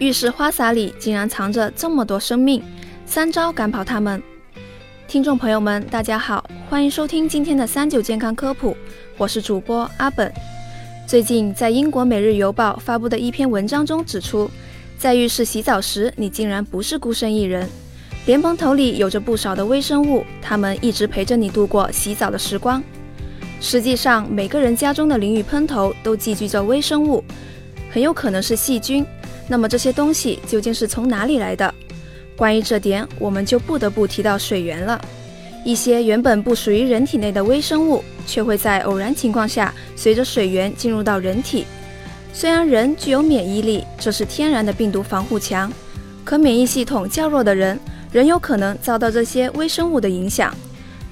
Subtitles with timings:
[0.00, 2.62] 浴室花洒里竟然藏着这么多生命，
[3.04, 4.20] 三招赶跑它们。
[5.06, 8.74] 听众朋友们，大家好，欢迎收听今天的三九健康科普，
[9.18, 10.32] 我是主播阿本。
[11.06, 14.50] 最近在英国《每日邮报》发布的一篇文章中指出，
[14.96, 17.68] 在浴室洗澡时，你竟然不是孤身一人，
[18.24, 22.82] 莲蓬头里有着不少的微生物，它们一直陪着你度过洗澡的时光。
[23.60, 27.22] 实际上，每个人家中的淋浴喷头都寄居着微生物，
[27.92, 29.04] 很有可能是细菌。
[29.50, 31.74] 那么这些东西究竟是从哪里来的？
[32.36, 34.98] 关于这点，我们就不得不提到水源了。
[35.64, 41.66] 一些原本不属于人体内的微生物，却会在偶然情况下随着水源进入到人体。
[42.32, 45.70] 虽然人具有免疫力，这是天然的病毒防护墙，
[46.24, 47.76] 可免疫系统较弱的人，
[48.12, 50.54] 仍有可能遭到这些微生物的影响。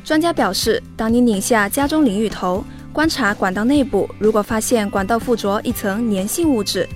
[0.05, 6.89] 专家表示，当你拧下家中淋浴头，观察管道内部，如果发现管道附着一层粘性物质，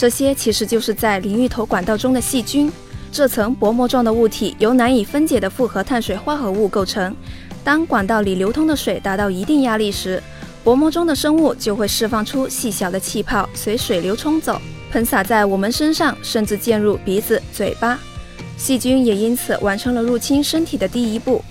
[0.00, 2.72] 这些其实就是在淋浴头管道中的细菌。
[3.12, 7.14] 这层薄膜状的物体由难以分解的复合碳水化合物构成。
[7.62, 10.22] 当管道里流通的水达到一定压力时，
[10.64, 14.58] 薄膜中的生物就会释放出细小的气泡，随水流冲走，
[14.90, 17.98] 喷洒在我们身上，甚至溅入鼻子、嘴巴。
[18.56, 21.44] 细菌也因此完成了入侵身体的第一步。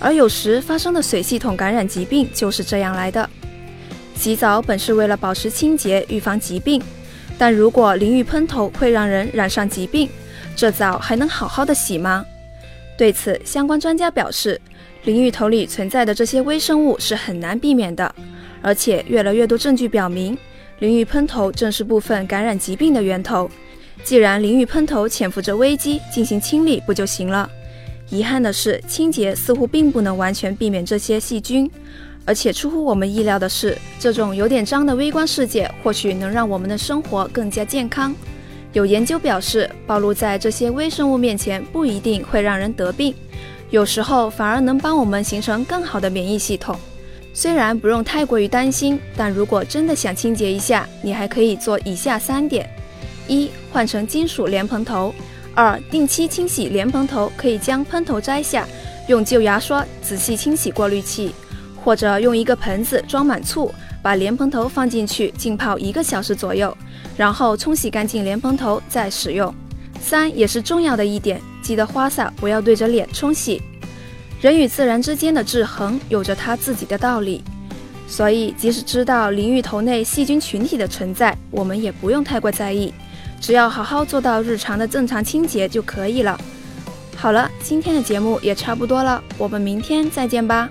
[0.00, 3.30] 而有时发生的水系统感染疾病就是这样来的。
[4.16, 6.82] 洗澡本是为了保持清洁、预防疾病，
[7.38, 10.08] 但如果淋浴喷头会让人染上疾病，
[10.54, 12.24] 这澡还能好好的洗吗？
[12.96, 14.60] 对此，相关专家表示，
[15.04, 18.14] 淋浴头里存在的这些微生物是很难避免的，
[18.60, 20.36] 而且越来越多证据表明，
[20.78, 23.50] 淋浴喷头正是部分感染疾病的源头。
[24.04, 27.50] 既然淋浴喷头潜伏着危机，进行清理不就行了？
[28.10, 31.70] 遗憾的是，清洁似乎并不能完全避免这些细菌，
[32.24, 38.14] 而且出乎我们意料的是，这种有点脏的微观世界或许能让我们的生活更加健康。
[38.72, 43.14] 有研究表示，暴露在这些微生物面前不一定会让人得病，
[43.70, 46.74] 有时候反而能帮我们形成更好的免疫系统。
[47.34, 52.68] 虽然不用太过于担心，但如果真的想清洁一下，你还可以做以下三点：
[53.26, 55.14] 一、换成金属莲蓬头。
[55.54, 58.66] 二、定期清洗莲蓬头，可以将喷头摘下，
[59.08, 61.34] 用旧牙刷仔细清洗过滤器，
[61.84, 66.76] 或者用一个盆子装满醋，把莲蓬头放进去浸泡一个小时左右，
[67.16, 69.52] 然后冲洗干净莲蓬头再使用。
[70.00, 73.60] 三也是重要的一点，记得花洒不要对着脸冲洗。
[74.40, 77.42] 人与自然之间的制衡有着它自己的道理，
[78.08, 82.92] 所以即使知道淋浴头内细菌群体的存在，我们也不用太过在意。
[83.40, 86.36] 只要好好做到日常的正常清洁就可以了。
[87.16, 90.68] 好了，今天的节目也差不多了，我们明天再见吧。